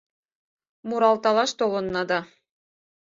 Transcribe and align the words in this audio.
Муралталаш 0.87 1.51
толынна 1.59 2.01
да 2.09 2.19